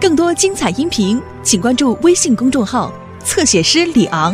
[0.00, 4.32] 更多精彩音频，请关注微信公众号“侧写师李昂”。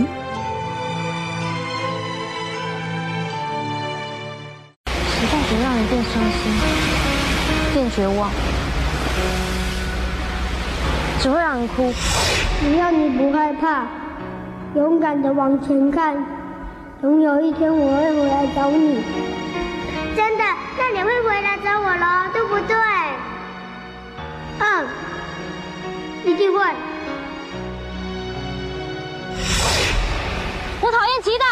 [4.87, 6.53] 时代总让人变伤心，
[7.73, 8.31] 变绝望，
[11.19, 11.91] 只会让人哭。
[12.61, 13.87] 只要你不害怕，
[14.77, 16.15] 勇敢的往前看，
[17.01, 19.03] 总有一天我会回来找你。
[20.15, 20.45] 真的，
[20.77, 22.77] 那你会回来找我喽，对不对？
[24.59, 24.87] 嗯，
[26.25, 26.59] 一定会。
[30.81, 31.45] 我讨厌期待。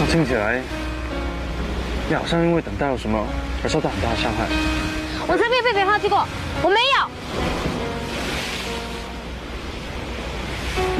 [0.00, 0.62] 那听起来，
[2.08, 3.26] 你好像因为等待了什么
[3.62, 4.46] 而受到很大的伤害。
[5.26, 6.26] 我才没有被别人抛弃过，
[6.62, 7.08] 我没有。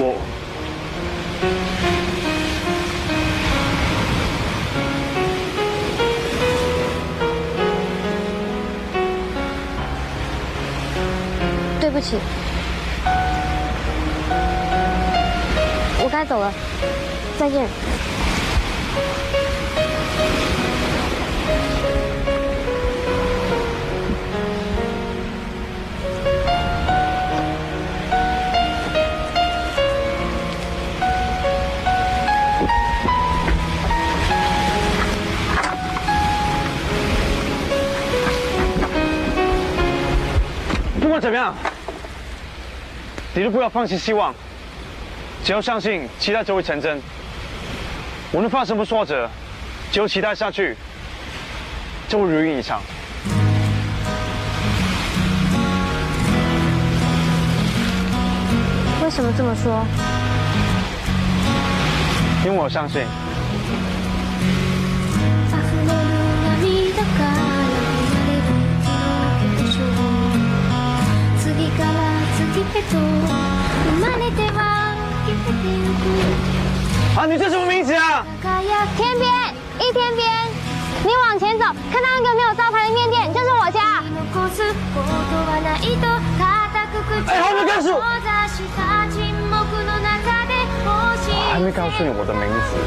[0.01, 0.15] 我，
[11.89, 12.19] 对不起，
[16.05, 16.53] 我该走了，
[17.39, 17.67] 再见。
[43.51, 44.35] 不要放弃希望。
[45.45, 47.01] 只要相信，期待就会成真。
[48.33, 49.29] 无论发生什么挫折，
[49.91, 50.77] 只有期待下去，
[52.09, 52.81] 就会如愿以偿。
[59.03, 59.87] 为什么这么说？
[62.45, 63.03] 因为我相信，
[77.16, 78.24] 啊，你叫什么名字啊？
[78.44, 79.26] 輝く天边，
[79.80, 80.22] 一天边，
[81.04, 84.04] 你往前走，看到那个没有招牌的面店，就是我家。
[84.34, 84.62] 残す
[84.94, 86.06] ことはないと
[86.38, 86.42] 固
[86.94, 88.78] く口哎后面告诉を閉ざした
[89.10, 89.18] 沈
[89.50, 90.54] 黙の中で
[90.86, 92.78] 星我还没告诉你我的名字，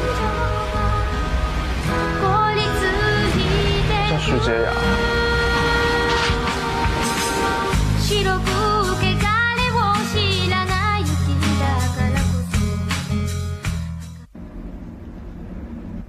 [2.21, 2.23] 孤
[2.55, 3.43] 立し
[3.87, 4.65] て叫徐杰雅。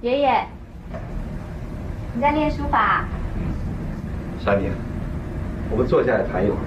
[0.04, 0.46] 爷爷，
[2.14, 3.08] 你在练书法？
[4.44, 4.68] 山妮，
[5.70, 6.60] 我们坐下来谈一会儿。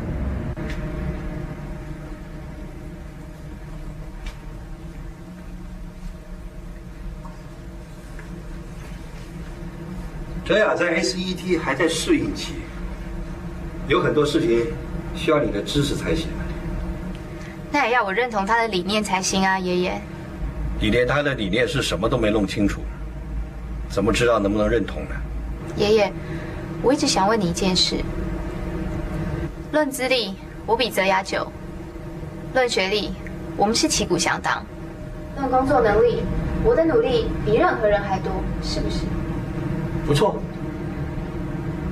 [10.43, 12.53] 哲雅在 SET 还在适应期，
[13.87, 14.65] 有很多事情
[15.13, 16.29] 需要你的支持才行。
[17.71, 20.01] 那也要我认同他的理念才行啊，爷爷。
[20.81, 22.81] 你连他的理念是什么都没弄清楚，
[23.89, 25.15] 怎么知道能不能认同呢？
[25.75, 26.11] 爷爷，
[26.81, 27.97] 我一直想问你一件事。
[29.71, 30.33] 论资历，
[30.65, 31.47] 我比泽雅久；
[32.53, 33.11] 论学历，
[33.55, 34.63] 我们是旗鼓相当；
[35.37, 36.21] 论工作能力，
[36.63, 38.31] 我的努力比任何人还多，
[38.61, 38.99] 是不是？
[40.05, 40.41] 不错，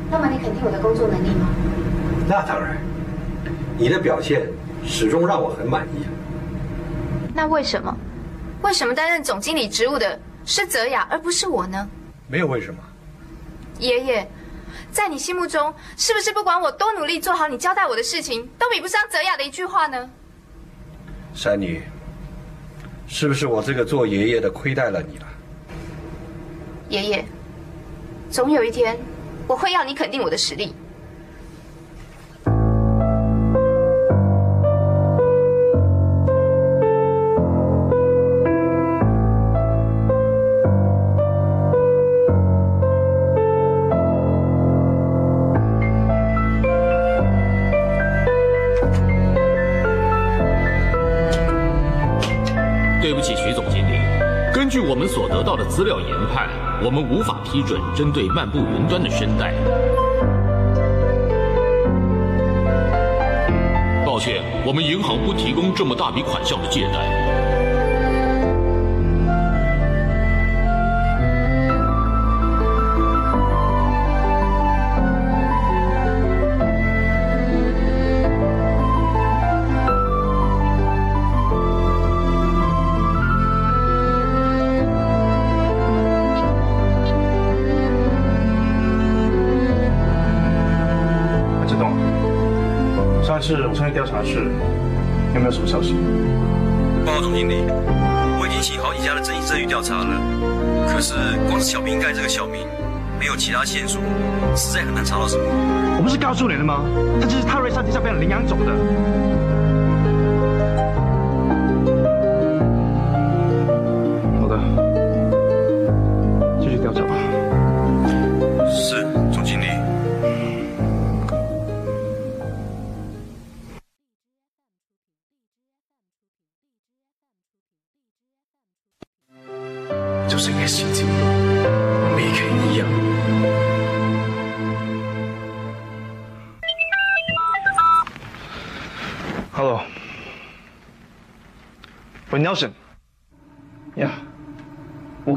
[0.10, 1.48] 那么你肯定我的工作能力吗？
[2.28, 2.78] 那当然，
[3.78, 4.48] 你的表现
[4.86, 6.06] 始终让我很满意。
[7.34, 7.96] 那为什么？
[8.62, 11.90] 为什么担任总经理职务的是泽雅，而不是我呢？
[12.28, 12.80] 没有为什么，
[13.80, 14.28] 爷爷，
[14.92, 20.10] 在你心目中，是不是不管我多努力做好你交代我的事情，都比不上泽雅的一句话呢？
[21.34, 21.82] 山妮，
[23.08, 25.28] 是不是我这个做爷爷的亏待了你了？
[26.90, 27.26] 爷爷，
[28.30, 28.98] 总有一天，
[29.48, 30.74] 我会要你肯定我的实力。
[55.66, 56.50] 资料研判，
[56.84, 59.54] 我们无法批准针对漫步云端的申贷。
[64.06, 67.25] 抱歉，我们银行不提供这么大笔款项的借贷。
[93.26, 94.36] 上次我上去调查的事，
[95.34, 95.96] 有没有什么消息？
[97.04, 97.56] 报告总经理，
[98.38, 100.22] 我已经请好几家的侦测局调查了，
[100.94, 101.16] 可是
[101.50, 102.68] 光是小瓶盖这个小名，
[103.20, 104.00] 没有其他线索，
[104.56, 105.44] 实在很难查到什么。
[105.98, 106.86] 我不是告诉你了吗？
[107.20, 108.70] 他就是泰瑞山地下被人领养走的。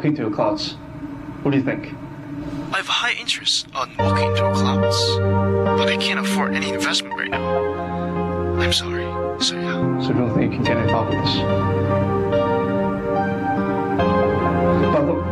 [0.08, 0.72] Walking to the clouds.
[1.42, 1.92] What do you think?
[2.72, 7.14] I have a high interest on walking through clouds, but I can't afford any investment
[7.14, 8.56] right now.
[8.58, 9.04] I'm sorry.
[9.44, 10.00] So yeah.
[10.00, 11.36] So don't think you can get involved with this?
[14.94, 15.26] But look.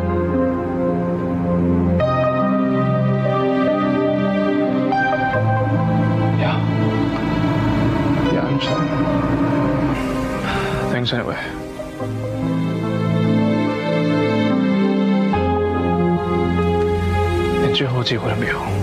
[6.39, 6.61] Yeah.
[8.31, 8.89] Yeah, I understand.
[10.93, 12.36] Thanks anyway.
[17.77, 18.76] 最后机会了没有。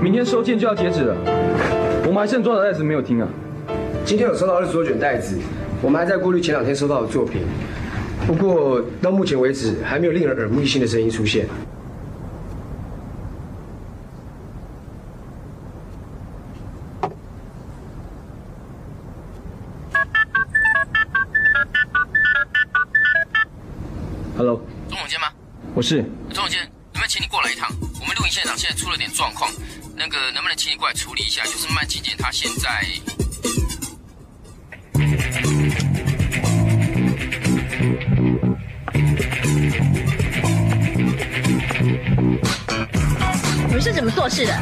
[0.00, 1.14] 明天收件就要截止了，
[2.06, 3.28] 我们还剩多少袋子没有听啊？
[4.02, 5.38] 今天有收到二十多卷袋子，
[5.82, 7.42] 我们还在过滤前两天收到的作品。
[8.26, 11.46] 不过到目前为止，还没有令人耳目一新的声音出现。
[24.38, 25.26] Hello，钟总监吗？
[25.74, 26.02] 我是。
[30.50, 31.44] 能请你过来处理一下？
[31.44, 32.84] 就是曼姐姐她现在……
[43.68, 44.52] 你们是怎么做事的？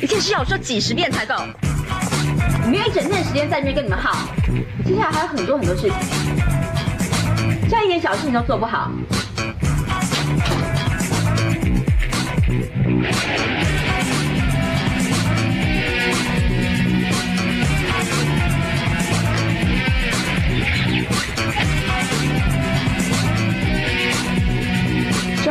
[0.00, 1.34] 一件事要我说几十遍才够。
[1.34, 4.16] 我没有一整天的时间在这边跟你们耗，
[4.86, 5.92] 接下来还有很多很多事情，
[7.68, 8.92] 这样一点小事情都做不好。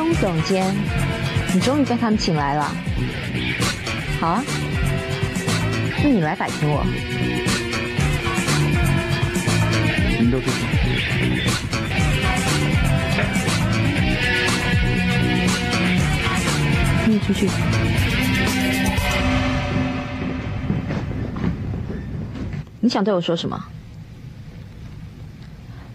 [0.08, 0.74] 钟总监，
[1.54, 2.74] 你终于被他们请来了。
[4.22, 4.44] 好啊，
[6.02, 6.86] 那你来摆平我。
[10.18, 10.56] 您都出去。
[17.06, 17.50] 你出去。
[22.80, 23.62] 你想对我说什么？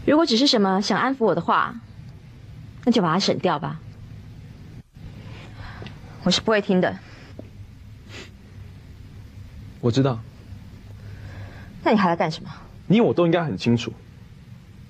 [0.05, 1.75] 如果只是什么想安抚我的话，
[2.85, 3.81] 那就把它省掉吧。
[6.25, 6.97] 我是不会听的。
[9.81, 10.21] 我知道，
[11.83, 12.51] 那你还来干什么？
[12.87, 13.93] 你我都应该很清楚，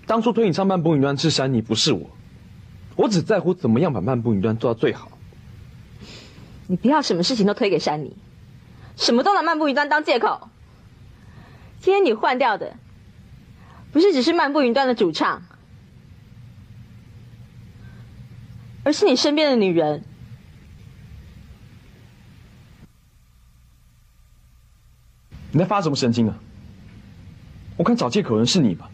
[0.06, 2.10] 当初推你上漫步云端是山你，不是我。
[2.96, 5.10] 我只在乎怎么样把漫步云端做到最好。
[6.66, 8.14] 你不要什么事情都推给山妮，
[8.96, 10.50] 什么都拿漫步云端当借口。
[11.80, 12.76] 今天你换掉的，
[13.92, 15.42] 不是只是漫步云端的主唱，
[18.84, 20.04] 而是你身边的女人。
[25.52, 26.34] 你在发什么神经啊？
[27.76, 28.90] 我看找借口人是你吧？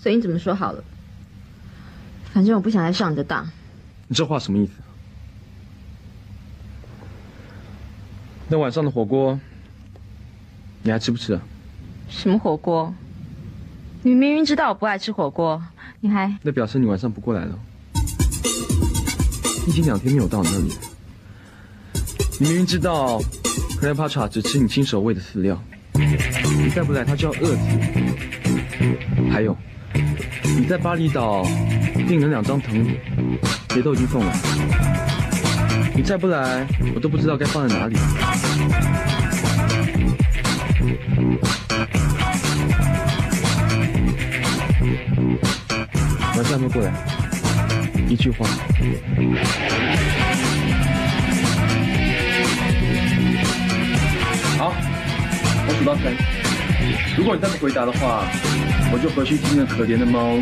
[0.00, 0.82] 所以你怎么说好了？
[2.32, 3.46] 反正我不想再上你的当。
[4.08, 4.72] 你这话什么意思？
[8.48, 9.38] 那晚上的火锅，
[10.82, 11.42] 你还吃不吃啊？
[12.08, 12.94] 什么火锅？
[14.02, 15.62] 你明明知道我不爱吃火锅，
[16.00, 16.36] 你还……
[16.42, 17.58] 那表示你晚上不过来了。
[19.66, 20.76] 已经两天没有到你那里了。
[22.40, 23.20] 你明明知道
[23.82, 25.60] c l e o p a t r a 只吃你亲手喂的饲料，
[25.94, 27.58] 你再不来他就要饿死。
[29.28, 29.58] 还有，
[30.56, 31.44] 你在巴厘岛
[32.06, 32.96] 订了两张藤椅，
[33.74, 34.32] 也都已经送了。
[35.96, 37.96] 你再不来，我都不知道该放在哪里。
[46.36, 46.92] 晚上没过来，
[48.08, 48.46] 一句话。
[55.72, 56.12] 我数到三。
[57.16, 58.24] 如果你再不回答的话，
[58.92, 60.36] 我就回去替那可怜的猫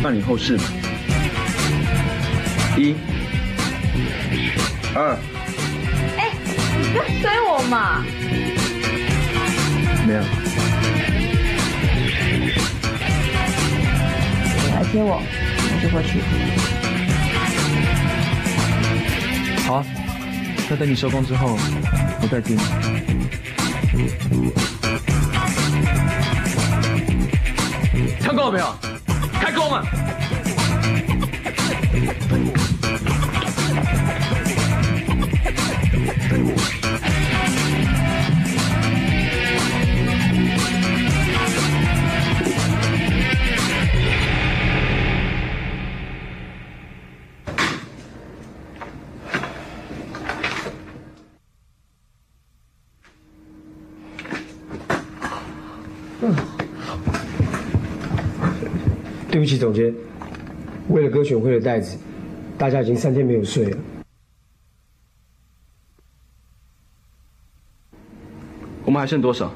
[0.00, 0.56] 办理后事。
[2.76, 2.94] 一、
[4.94, 5.18] 二，
[6.16, 6.30] 哎，
[6.78, 8.04] 你不要追我嘛！
[9.96, 10.22] 怎么样？
[14.62, 16.20] 你来接我，我就过去。
[19.66, 19.84] 好啊，
[20.70, 21.58] 那等你收工之后，
[22.22, 22.60] 我再接你。
[28.36, 28.66] 够了没有？
[29.40, 29.82] 开工啊！
[59.36, 59.94] 对不起，总监，
[60.88, 61.98] 为了歌选会的袋子，
[62.56, 63.76] 大家已经三天没有睡了。
[68.82, 69.52] 我们还剩多少？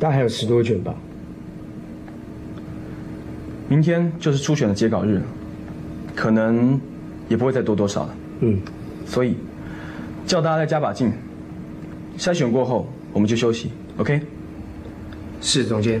[0.00, 0.94] 大概还有十多卷吧。
[3.68, 5.20] 明天就是初选的截稿日，
[6.14, 6.80] 可能
[7.28, 8.16] 也不会再多多少了。
[8.40, 8.58] 嗯，
[9.04, 9.36] 所以
[10.24, 11.12] 叫大家再加把劲。
[12.16, 14.22] 筛选过后，我们就休息，OK？
[15.42, 16.00] 是，总监。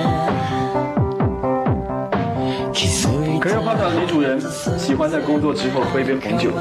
[3.71, 4.39] づい可是花岛的女主人
[4.77, 6.51] 喜欢在工作之后喝一杯红酒，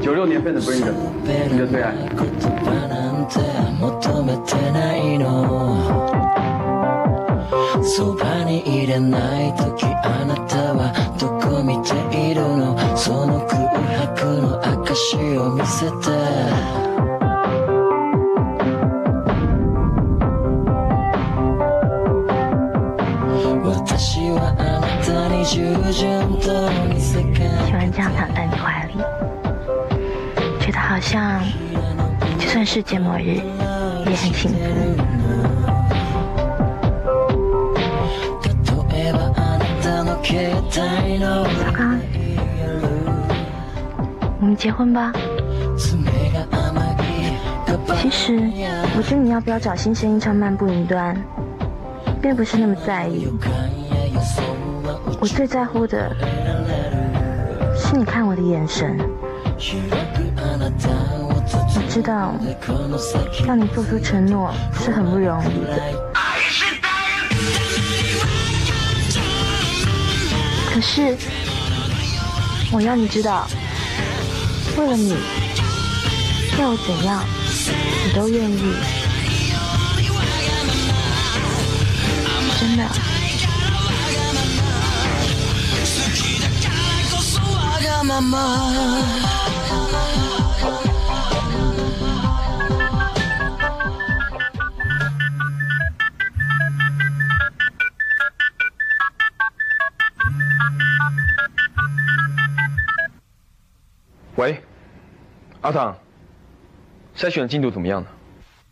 [0.00, 0.92] 九六年份的 Bringer，
[1.50, 1.94] 你的最爱。
[3.80, 5.26] 求めてないの
[7.82, 11.94] そばにいれない時あなたはどこ見て
[12.30, 12.76] いるの？
[12.96, 13.68] その空
[14.06, 16.91] 白の証を見せて。
[25.51, 25.61] 喜
[27.73, 28.93] 欢这样躺在你怀里，
[30.59, 31.41] 觉得好像
[32.39, 33.41] 就算世界末日
[34.05, 34.57] 也很幸福。
[38.89, 41.99] 例えばあなたの携帯の小刚，
[44.39, 45.11] 我们结婚吧。
[48.01, 48.39] 其实，
[48.97, 51.15] 我觉得你要不要找新声音唱《漫步云端》，
[52.21, 53.27] 并不是那么在意。
[55.22, 56.12] 我最在乎的
[57.76, 58.98] 是你看我的眼神。
[61.76, 62.34] 我知道，
[63.46, 65.80] 让你做出承诺是很不容易的。
[70.74, 71.16] 可是，
[72.72, 73.46] 我要你知道，
[74.76, 75.16] 为了你，
[76.58, 77.22] 要我怎样，
[78.08, 78.74] 你都愿意。
[82.58, 83.11] 真的。
[88.11, 88.37] わがまま
[104.35, 104.61] 喂，
[105.61, 105.97] 阿唐，
[107.15, 108.11] 筛选的进度怎么样了？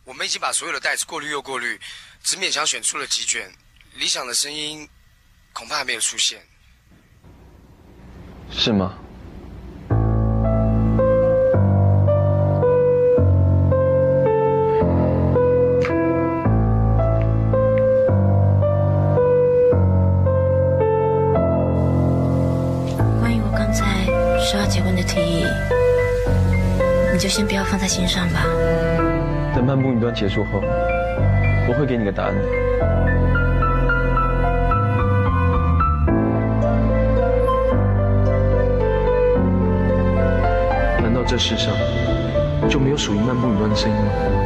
[0.04, 1.80] 我们已经把所有的袋子过滤又过滤，
[2.22, 3.52] 只勉强选出了几卷，
[3.96, 4.88] 理想的声音
[5.54, 6.40] 恐怕还没有出现。
[8.52, 9.00] 是吗？
[27.21, 28.47] 就先不要放在心上吧。
[29.55, 30.63] 等漫步云端结束后，
[31.69, 32.41] 我会给你个答案的。
[41.03, 41.75] 难道这世上
[42.71, 44.40] 就没有属于漫步云端的声音吗？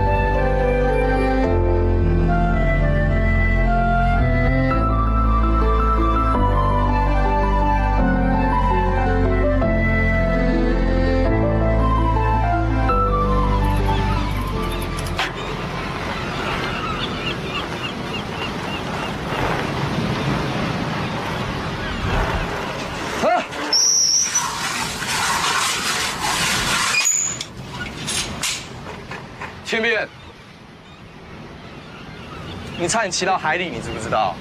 [33.05, 34.35] 你骑到海里，你知不知道？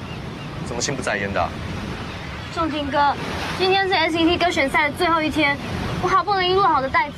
[0.65, 1.49] 怎么心不在焉的啊？
[2.55, 3.13] 仲庭哥，
[3.57, 5.57] 今天是 SET 歌选赛的最后一天，
[6.01, 7.15] 我好不容易录好的袋子，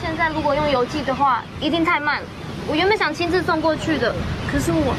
[0.00, 2.26] 现在如果用邮寄的话，一定太慢了。
[2.66, 4.14] 我原本想亲自送过去的，
[4.50, 4.94] 可是我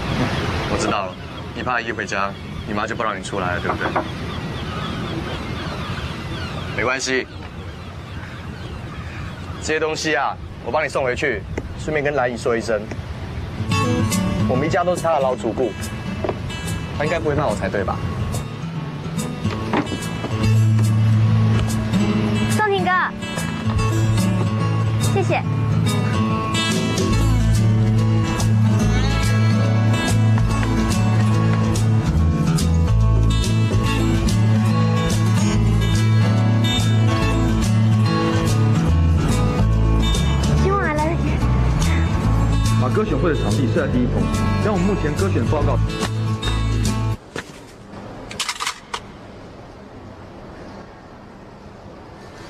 [0.72, 1.14] 我知道了，
[1.54, 2.30] 你怕一回家，
[2.66, 3.86] 你妈就不让你出来了，对不对？
[6.76, 7.26] 没关系，
[9.60, 11.42] 这些东西啊，我帮你送回去，
[11.78, 12.80] 顺便跟兰姨说一声，
[14.52, 15.72] 我们一家都是他的老主顾，
[16.98, 17.96] 他应该不会骂我才对吧？
[22.50, 22.90] 宋庭哥，
[25.14, 25.42] 谢谢。
[43.02, 44.22] 歌选会的场地设在第一棚，
[44.62, 45.76] 将我们目前歌选报告。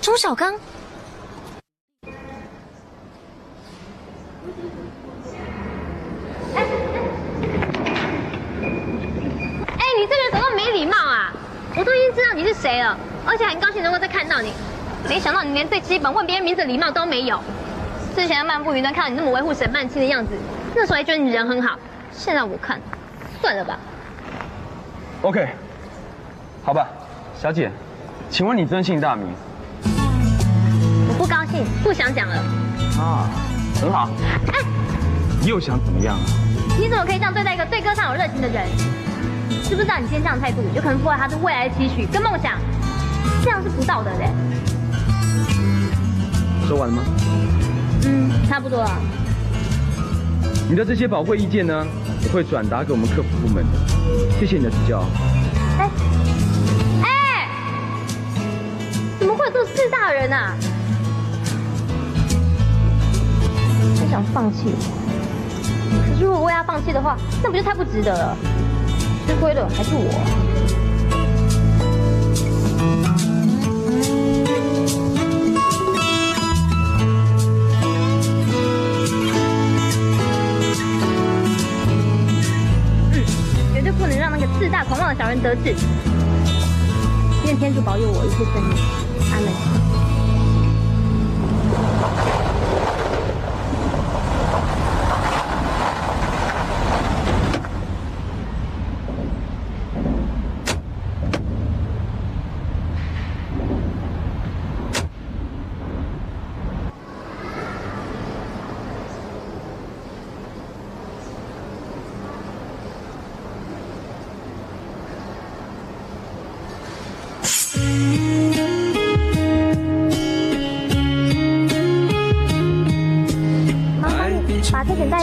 [0.02, 0.58] 钟小刚，哎，
[9.96, 11.32] 你这个人怎么没礼貌啊！
[11.74, 14.52] 我都已经知道你是谁了，而且很高兴能够再看到你。
[15.08, 17.42] 没想到你连最基本问别人名字的礼貌都没有。
[18.14, 20.32] 之前在漫步云端看到你那么维护沈曼青的样子，
[20.76, 21.78] 那时候还觉得你人很好，
[22.12, 22.78] 现在我看，
[23.40, 23.78] 算了吧。
[25.22, 25.48] OK，
[26.62, 26.86] 好吧，
[27.40, 27.70] 小姐，
[28.28, 29.26] 请问你尊姓大名？
[31.08, 32.36] 我不高兴，不想讲了。
[33.00, 33.28] 啊，
[33.80, 34.10] 很好。
[34.52, 34.60] 哎，
[35.46, 36.20] 又想怎么样啊？
[36.78, 38.66] 你怎么可以这样对待一个对歌唱有热情的人？
[39.62, 42.58] 知不知道你今天这样的态度，有可能破坏他对未来的期许跟梦想，
[43.42, 44.26] 这样是不道德的。
[46.68, 47.02] 说完了吗？
[48.04, 48.90] 嗯，差不多了。
[50.68, 51.86] 你的这些宝贵意见呢，
[52.24, 53.78] 我会转达给我们客服部门的。
[54.38, 55.04] 谢谢你的指教。
[55.78, 55.90] 哎，
[57.02, 57.48] 哎，
[59.18, 60.54] 怎么会有这么自大人啊？
[63.98, 64.74] 他想放弃，
[66.06, 68.36] 可是如果为他放弃的话，那不就太不值得了？
[69.26, 70.51] 吃亏的还是我。
[85.22, 85.72] 小人得志。
[87.44, 88.74] 愿天主保佑我一切顺利，
[89.30, 89.81] 阿门。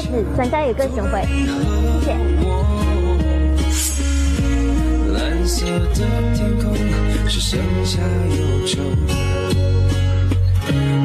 [0.02, 1.14] 把这卷袋子转交给歌选会，
[2.00, 2.16] 谢谢。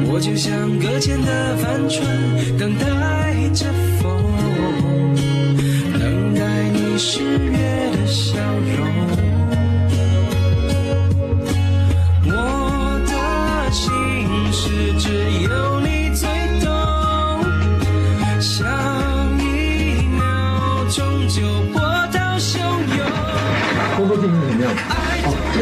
[0.07, 2.07] 我就像搁浅的帆船，
[2.57, 3.65] 等待着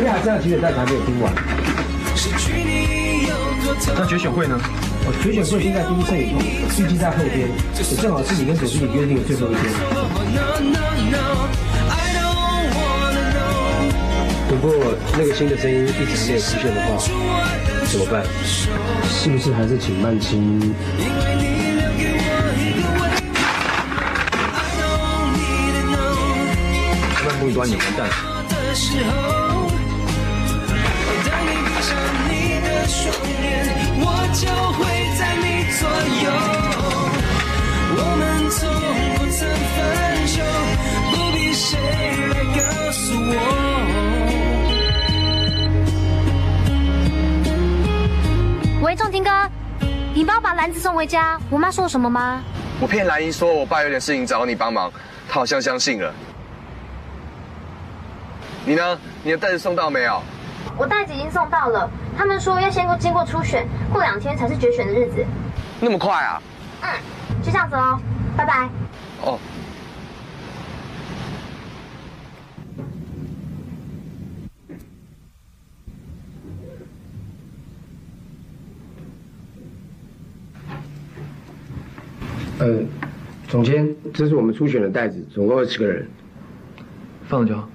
[0.03, 1.33] 哦，这边还剩下几点代还没有听完。
[3.95, 4.59] 那决选会呢？
[5.05, 9.63] 哦，决选会现在第一次预计在后天，也正好是你跟总经理约定的最后一天。
[14.49, 14.73] 不过
[15.17, 16.97] 那个新的声音一直没有出现的话，
[17.87, 18.25] 怎么办？
[19.07, 20.75] 是不是还是请曼青？
[27.25, 29.42] 漫步一端你完蛋了。
[33.95, 34.81] 我就会
[35.17, 35.45] 在你
[35.77, 35.81] 左
[36.23, 36.25] 右。
[37.95, 38.59] 我们从
[39.15, 39.39] 不曾
[39.73, 39.77] 分
[40.27, 40.35] 手，
[41.11, 41.77] 不必谁
[42.29, 43.33] 来告诉我。
[48.83, 49.29] 喂，仲庭哥，
[50.13, 51.39] 你帮我把篮子送回家。
[51.49, 52.41] 我妈说了什么吗？
[52.79, 54.91] 我骗兰姨说我爸有点事情找你帮忙，
[55.27, 56.13] 她好像相信了。
[58.65, 58.99] 你呢？
[59.23, 60.21] 你的袋子送到没有？
[60.77, 65.25] 我袋子已经送到了，他们说要先过经过初选，过两天才是决选的日子。
[65.81, 66.41] 那么快啊？
[66.81, 66.89] 嗯，
[67.41, 67.99] 就这样子哦，
[68.37, 68.69] 拜拜。
[69.21, 69.39] 哦。
[82.59, 82.79] 呃，
[83.49, 86.07] 总监，这是我们初选的袋子，总共二十个人。
[87.27, 87.67] 放了就好。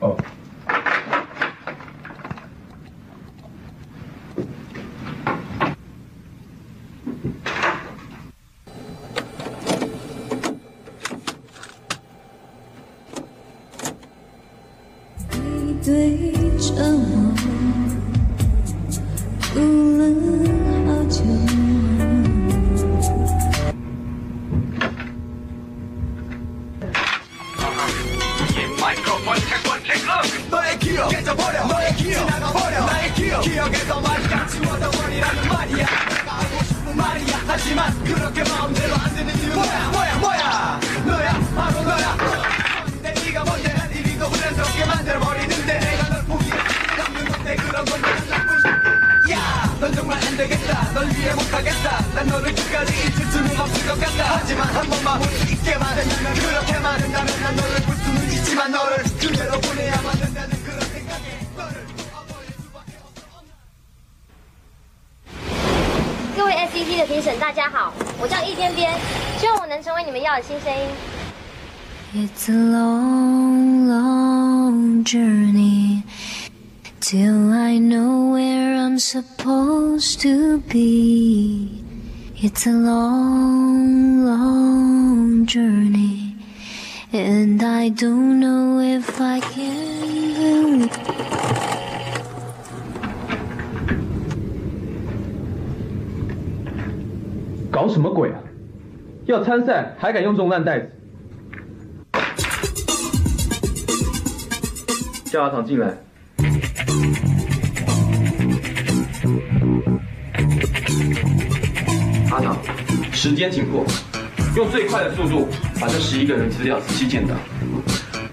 [0.00, 0.16] 哦。
[77.03, 81.83] till I know where I'm supposed to be.
[82.41, 86.35] It's a long, long journey,
[87.11, 90.89] and I don't know if I can believe.
[97.71, 98.39] 搞什么鬼啊！
[99.25, 100.89] 要参赛还敢用这种烂袋子？
[105.25, 105.97] 叫阿唐进来。
[113.24, 113.86] 时间紧迫，
[114.54, 115.48] 用最快的速度
[115.80, 117.34] 把这十一个人资料仔细建档，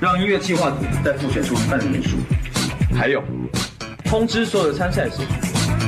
[0.01, 2.17] 让音乐计划组再复选出一半的人数。
[2.93, 3.23] 还有，
[4.03, 5.19] 通知所有的参赛者，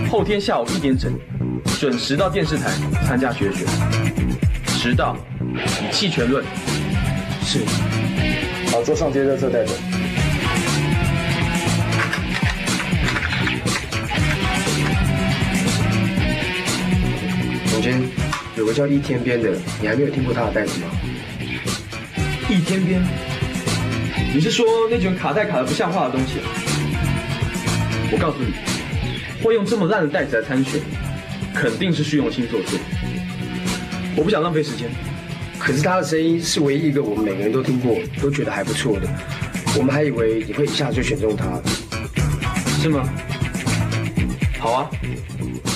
[0.10, 1.12] 后天下午一点整，
[1.82, 2.72] 准时到电视台
[3.06, 3.68] 参加决选。
[4.68, 6.42] 迟到，以弃权论。
[7.44, 7.60] 是。
[8.72, 9.74] 把，桌上接热色带走。
[18.56, 20.88] 有个叫易天边的，你还没有听过他的袋子吗？
[22.50, 23.02] 易天边，
[24.34, 26.34] 你是说那卷卡带卡的不像话的东西？
[28.12, 28.54] 我告诉你，
[29.44, 30.80] 会用这么烂的袋子来参选，
[31.54, 32.78] 肯定是虚荣心作祟。
[34.16, 34.88] 我不想浪费时间。
[35.58, 39.08] 可是他的声音是唯一一个我们每个人都听过，都觉得还不错的。
[39.76, 41.60] 我们还以为你会一下子就选中他，
[42.82, 43.10] 是吗？
[44.60, 44.90] 好啊，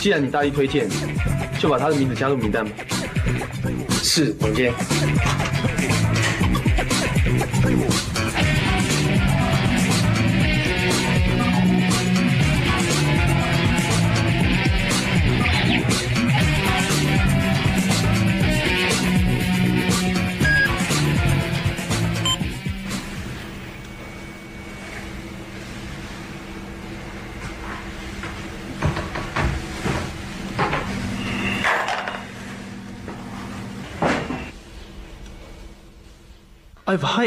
[0.02, 0.88] 既然你大力推荐，
[1.60, 2.72] 就把他的名字加入名单吧。
[4.04, 4.74] 是，总监。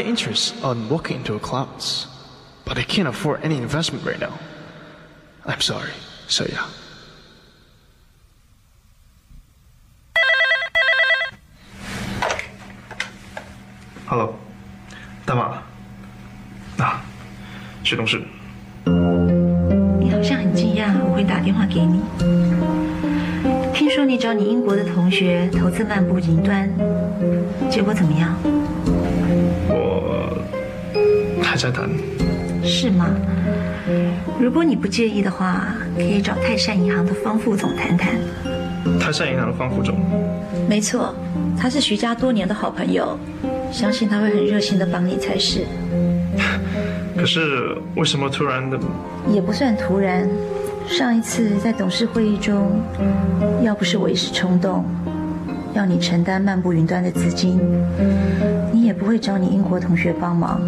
[0.01, 2.07] High interest on walking into clouds,
[2.65, 4.33] but I can't afford any investment right now.
[5.45, 5.91] I'm sorry,
[6.27, 6.65] 小雅。
[14.07, 14.35] Hello，
[15.25, 15.61] 大马。
[16.83, 17.01] 啊，
[17.83, 18.21] 徐董事。
[19.99, 22.01] 你好像很惊讶我会打电话给你。
[23.73, 26.69] 听说你找你英国的同学投资漫步云端，
[27.69, 28.35] 结果怎么样？
[29.67, 30.43] 我
[31.41, 31.89] 还在等。
[32.63, 33.07] 是吗？
[34.39, 38.13] 如果你不介意的话，可以找泰山银行的方副总谈谈。
[38.99, 39.95] 泰山银行的方副总。
[40.69, 41.13] 没错，
[41.57, 43.17] 他是徐家多年的好朋友，
[43.71, 45.65] 相信他会很热心的帮你才是。
[47.17, 48.79] 可是为什么突然的？
[49.31, 50.29] 也不算突然。
[50.87, 52.81] 上一次在董事会议中，
[53.63, 54.83] 要不是我一时冲动，
[55.73, 57.59] 要你承担漫步云端的资金，
[58.71, 60.61] 你也不会找你英国同学帮忙。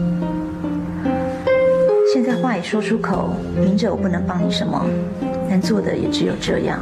[2.14, 4.86] 现在话已说出口，明着我不能帮你什么，
[5.50, 6.80] 能做的也只有这样。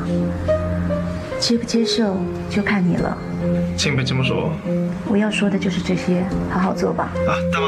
[1.40, 2.16] 接不接受
[2.50, 3.18] 就看你了。
[3.76, 4.52] 请别这么说。
[5.08, 7.12] 我要说的就是这些，好好做吧。
[7.28, 7.68] 啊，大妈。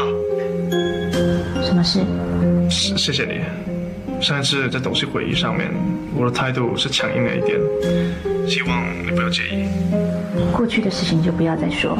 [1.64, 2.00] 什么事？
[2.70, 3.42] 谢谢谢你。
[4.22, 5.72] 上一次在董事会议上面，
[6.16, 7.60] 我的态度是强硬了一点，
[8.48, 9.66] 希望你不要介意。
[10.52, 11.98] 过去的事情就不要再说。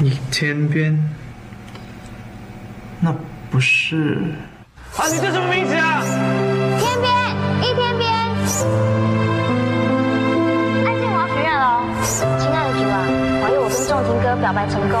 [0.00, 0.98] 你天边，
[3.00, 3.14] 那
[3.50, 4.16] 不是？
[5.12, 6.02] 你叫什么名字啊？
[6.80, 7.12] 天边，
[7.60, 8.10] 一天边。
[10.84, 11.84] 安静，我要许愿喽！
[12.40, 13.04] 亲爱的主啊，
[13.42, 14.98] 保佑我跟仲庭哥表白成功，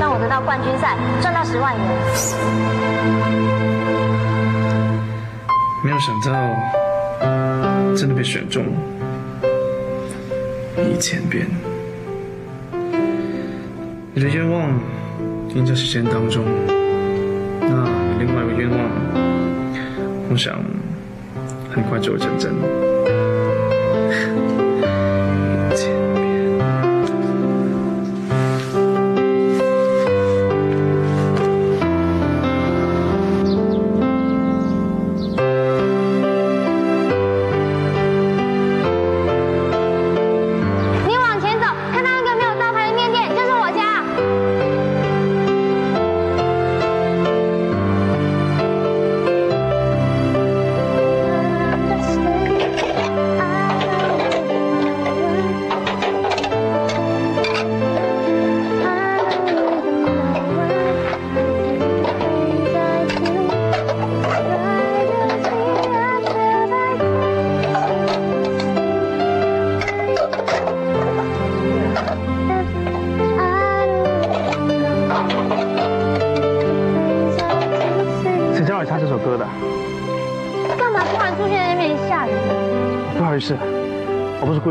[0.00, 1.84] 让我得到冠军赛，赚到十万元。
[5.84, 6.32] 没有想到，
[7.94, 8.72] 真的被选中了。
[10.90, 11.46] 一千遍。
[14.14, 14.70] 你的愿望
[15.50, 16.42] 已经在实现当中。
[17.60, 17.84] 那
[18.18, 18.78] 另外一个愿望，
[20.30, 20.62] 梦想
[21.74, 22.89] 很快就会成真。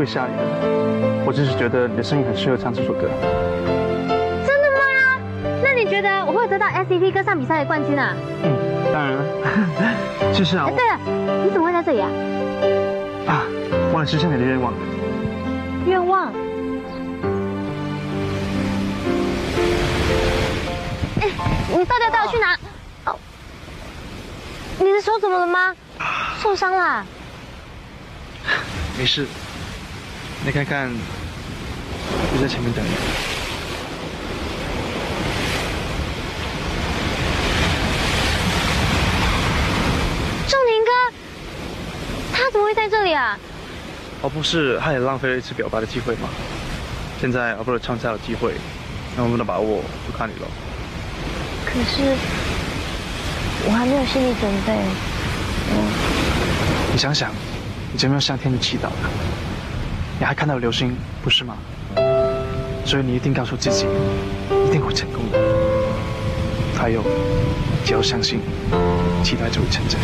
[0.00, 0.42] 我不是故意吓你的，
[1.26, 3.02] 我只是觉得你的声音很适合唱这首歌。
[4.46, 4.80] 真的吗？
[5.62, 8.16] 那你觉得我会得到 scp 歌唱比赛的冠军啊？
[8.42, 8.56] 嗯，
[8.90, 9.22] 当然了。
[10.32, 10.98] 其 实啊哎，，对了，
[11.44, 12.08] 你怎么会在这里啊？
[13.28, 13.44] 啊，
[13.92, 14.72] 忘了实现你的愿望。
[15.86, 16.32] 愿望。
[21.20, 21.28] 哎，
[21.76, 22.56] 你到底要带我去哪？
[23.04, 23.18] 哦，
[24.78, 25.74] 你的手怎么了吗？
[26.42, 27.04] 受伤了？
[28.98, 29.26] 没事，
[30.50, 30.90] 你看看，
[32.34, 32.90] 就在前面等你。
[40.48, 40.90] 仲宁哥，
[42.32, 43.38] 他怎么会在这里啊？
[44.24, 46.28] 而不是他也浪费了一次表白的机会吗？
[47.20, 48.54] 现在而不是创造了机会，
[49.16, 50.48] 那我们的把握就看你了。
[51.64, 52.02] 可是
[53.68, 54.72] 我还没有心理准备。
[55.70, 55.76] 嗯
[56.92, 57.30] 你想想，
[57.92, 59.08] 你前面有向天的祈祷的，
[60.20, 61.56] 你还看到流星，不是吗？
[62.84, 63.86] 所以你一定告诉自己，
[64.68, 65.38] 一定会成功的。
[66.76, 67.02] 还有，
[67.86, 68.40] 只要相信，
[69.24, 69.98] 期待就会成真。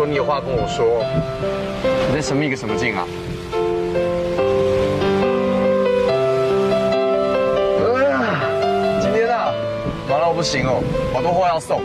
[0.00, 1.04] 说你有话跟我说。
[2.08, 3.06] 你在神秘个什么劲啊？
[7.84, 9.52] 呃今天啊，
[10.08, 10.82] 忙到不行哦，
[11.12, 11.82] 好多货要送。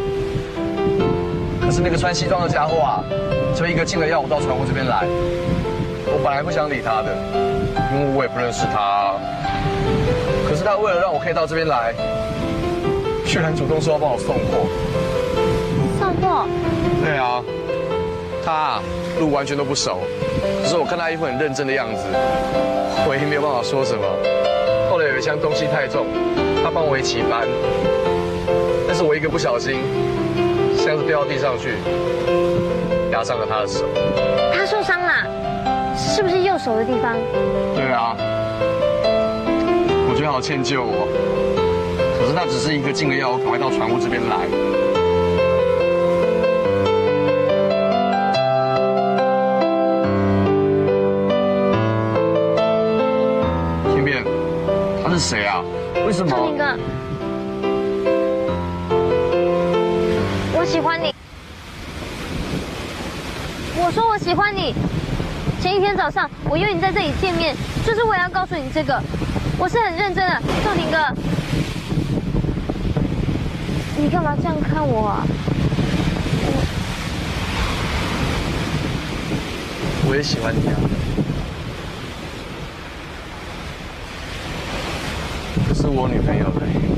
[1.59, 3.03] 可是那个穿西装的家伙啊，
[3.53, 5.05] 就一个劲的要我到船坞这边来。
[6.07, 7.13] 我本来不想理他的，
[7.91, 9.15] 因为我也不认识他。
[10.47, 11.93] 可是他为了让我可以到这边来，
[13.25, 14.69] 居然主动说要帮我送货。
[15.99, 16.47] 送货？
[17.03, 17.43] 对啊，
[18.45, 18.83] 他啊
[19.19, 20.01] 路完全都不熟，
[20.61, 22.03] 可是我看他一副很认真的样子，
[23.07, 24.05] 我也没有办法说什么。
[24.91, 26.05] 后来有一箱东西太重，
[26.63, 27.47] 他帮我一起搬，
[28.87, 29.79] 但是我一个不小心，
[30.77, 31.73] 箱子掉到地上去，
[33.11, 33.85] 压伤了他的手。
[34.53, 35.11] 他受伤了，
[35.97, 37.17] 是不是右手的地方？
[37.73, 38.15] 对啊，
[40.07, 41.07] 我觉得好歉疚哦。
[42.19, 44.84] 可是他只是一个劲的要我赶快到船坞这边来。
[56.15, 56.29] 什么？
[56.29, 56.63] 聪明哥，
[60.53, 61.13] 我喜欢你。
[63.75, 64.73] 我说我喜欢你。
[65.61, 67.53] 前一天早上我约你在这里见面，
[67.85, 68.97] 就是为了要告诉你这个。
[69.57, 70.97] 我是很认真的，仲庭哥。
[73.97, 75.27] 你干嘛这样看我啊？
[80.07, 80.75] 我也喜欢你啊。
[85.85, 86.94] 是我女朋友的。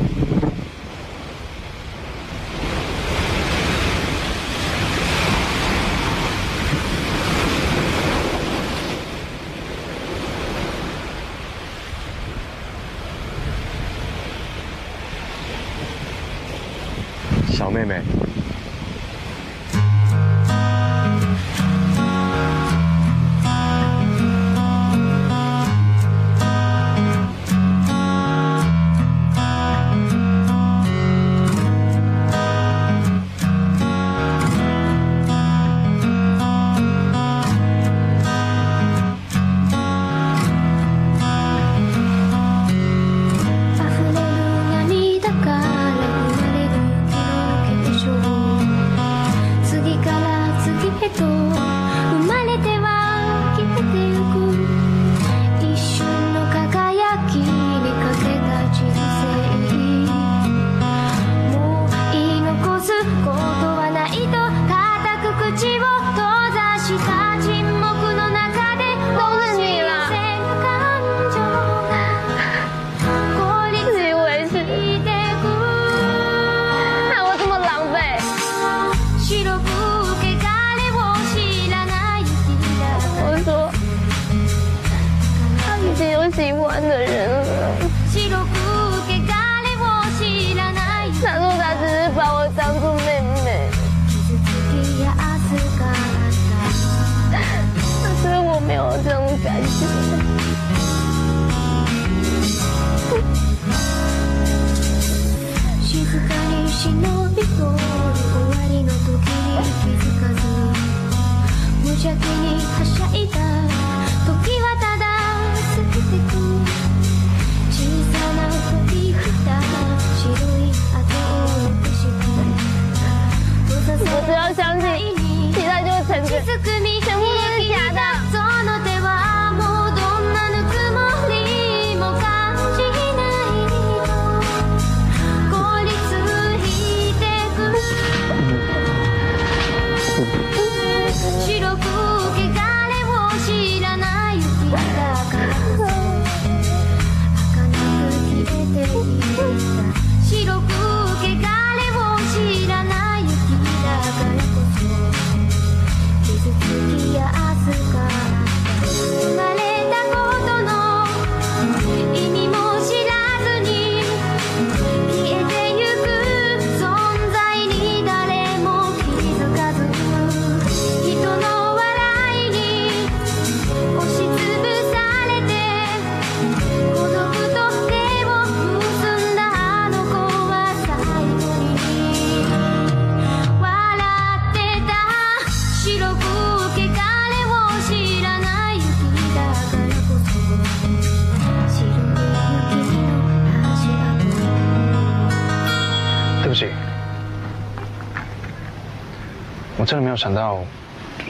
[200.18, 200.64] 有想到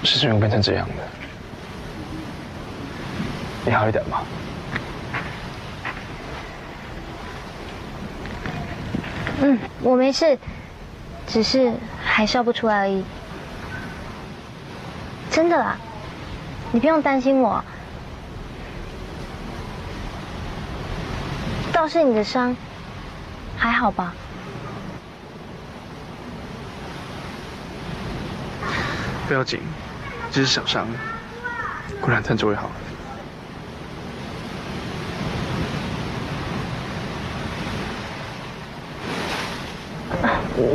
[0.06, 0.94] 事情会变成这样的。
[3.66, 4.24] 你好一点吧。
[9.42, 10.40] 嗯，我没事，
[11.28, 13.04] 只是还笑不出来而已。
[15.30, 15.76] 真的啦，
[16.72, 17.62] 你不用担心我。
[21.74, 22.56] 倒是你的伤，
[23.58, 24.16] 还好吧？
[29.28, 29.60] 不要紧，
[30.32, 30.88] 只是小伤，
[32.00, 32.70] 过两天就会好。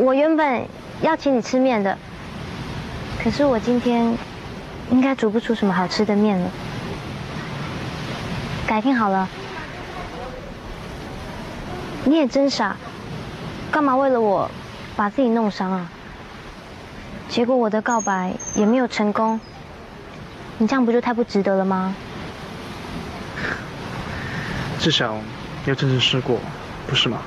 [0.03, 0.67] 我原本
[1.01, 1.97] 要请你吃面的，
[3.25, 4.17] 可是我今天
[4.91, 6.51] 应该煮不出什么好吃的面了。
[8.67, 9.27] 改天好了。
[12.05, 12.77] 你也真傻，
[13.71, 14.51] 干嘛为了我
[14.95, 15.89] 把自己弄伤啊？
[17.33, 19.41] 结果我的告白也没有成功，
[20.59, 21.95] 你这样不就太不值得了吗？
[24.79, 25.15] 至少
[25.65, 26.39] 你有真正试过，
[26.87, 27.23] 不是吗？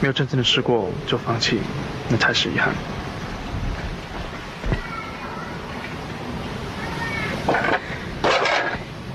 [0.00, 1.58] 没有真正的试过就放弃，
[2.08, 2.72] 那才是遗憾。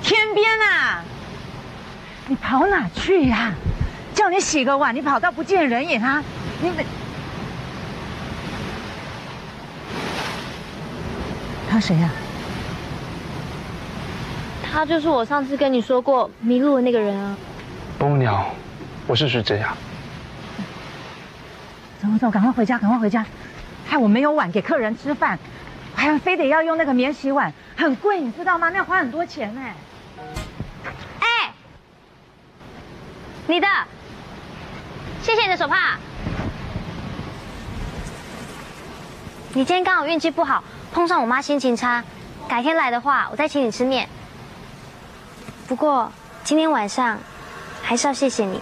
[0.03, 1.01] 天边啊，
[2.27, 3.53] 你跑哪去呀？
[4.13, 6.21] 叫你洗个碗，你跑到不见人影啊！
[6.61, 6.69] 你
[11.77, 12.09] 他谁啊？
[14.63, 17.37] 他就是我上次跟你说过迷路的那个人啊。
[17.99, 18.47] 波鸟，
[19.05, 19.77] 我是徐哲雅。
[22.01, 23.23] 走走，赶快回家，赶快回家！
[23.85, 25.37] 害我没有碗给客人吃饭，
[25.95, 28.69] 还要非得要用那个免洗碗，很贵，你知道吗？
[28.69, 29.61] 那要花很多钱呢。
[31.19, 31.53] 哎，
[33.45, 33.67] 你的，
[35.21, 35.99] 谢谢你的手帕。
[39.53, 40.63] 你今天刚好运气不好，
[40.97, 42.03] 碰上我妈心情差，
[42.47, 44.09] 改天来的话，我再请你吃面。
[45.67, 46.11] 不过
[46.43, 47.19] 今天晚上
[47.83, 48.59] 还是要谢谢你。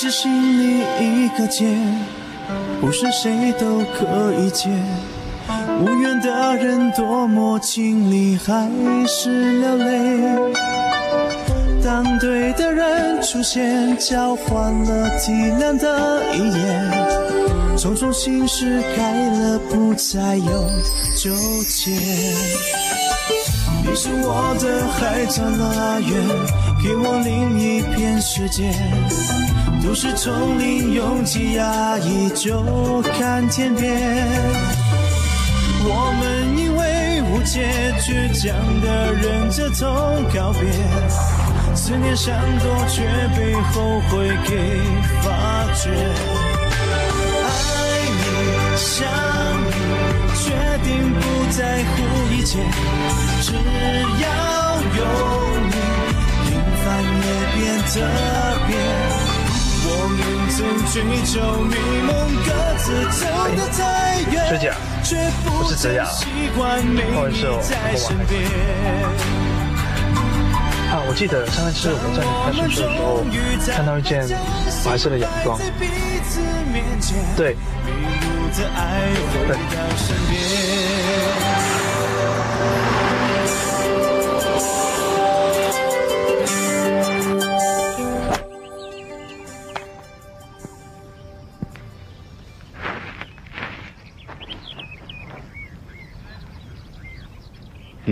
[0.00, 0.30] 是心
[0.60, 1.66] 里一个结，
[2.80, 4.70] 不是谁都可以解。
[5.80, 8.70] 无缘的人多么尽力还
[9.08, 10.54] 是流泪。
[11.84, 20.70] 当对的人出现，交换了体谅的一眼，种种心事改了，不再有
[21.16, 21.32] 纠
[21.66, 21.90] 结。
[23.84, 26.24] 你是我的海角乐园，
[26.80, 28.72] 给我另一片世界。
[29.88, 33.90] 都是丛林拥挤压抑，就看天边。
[35.82, 37.66] 我们因为误解，
[37.98, 39.88] 倔强的忍着痛
[40.34, 40.68] 告别。
[41.74, 43.02] 思念闪躲，却
[43.34, 44.78] 被后悔给
[45.22, 45.88] 发觉。
[47.48, 47.50] 爱
[48.12, 49.08] 你，想
[49.64, 49.72] 你，
[50.44, 50.52] 决
[50.84, 51.20] 定不
[51.56, 51.96] 在乎
[52.34, 52.58] 一切，
[53.40, 54.28] 只要
[54.98, 55.00] 有
[55.64, 55.72] 你，
[56.44, 56.86] 平凡
[57.24, 57.26] 也
[57.56, 57.56] 变
[57.88, 57.94] 特
[58.66, 58.76] 别。
[60.08, 60.56] 我们曾
[60.90, 61.36] 追求
[61.68, 62.10] 美梦，
[62.42, 62.48] 各
[62.78, 62.86] 自
[63.20, 63.78] 走得太
[64.32, 64.32] 远，
[65.04, 65.12] 却
[65.44, 66.24] 不曾习
[66.56, 66.96] 惯你
[67.60, 68.32] 在身边。
[70.90, 73.20] 啊，我记得上一次我在你看手术的时候，
[73.76, 74.26] 看到一件
[74.82, 75.58] 白色的洋装。
[77.36, 77.54] 对，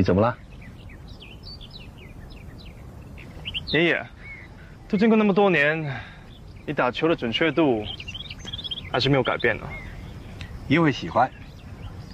[0.06, 0.38] 怎么了？
[3.72, 4.06] 爷爷，
[4.86, 6.00] 都经过那么多年，
[6.64, 7.84] 你打球的准确度
[8.92, 9.66] 还是没有改变呢。
[10.68, 11.28] 因为喜欢，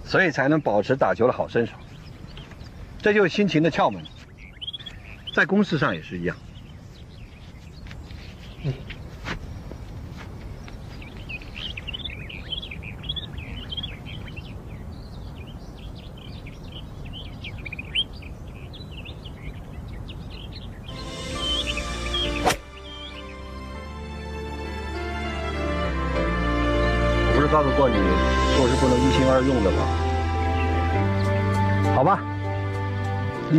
[0.05, 1.74] 所以才能保持打球的好身手。
[2.99, 4.03] 这就是心情的窍门，
[5.34, 6.34] 在公事上也是一样。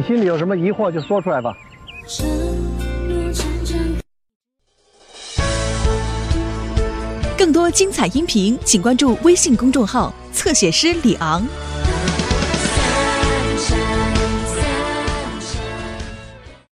[0.06, 1.54] 心里有什么疑惑就说出来吧。
[7.38, 11.46] 更多精彩音频，请关注微信公众号“侧写师李昂”。